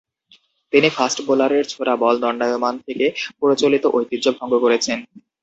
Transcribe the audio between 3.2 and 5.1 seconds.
প্রচলিত ঐতিহ্য ভঙ্গ করেছেন।